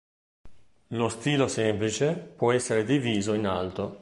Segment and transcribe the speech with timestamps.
[0.87, 3.99] Lo stilo semplice, può essere diviso in alto.